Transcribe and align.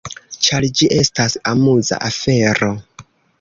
Ĉar 0.45 0.65
ĝi 0.79 0.87
estas 0.95 1.35
amuza 1.51 2.01
afero. 2.09 2.73